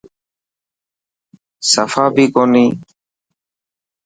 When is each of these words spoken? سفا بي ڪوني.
سفا 1.71 2.05
بي 2.15 2.25
ڪوني. 2.35 2.65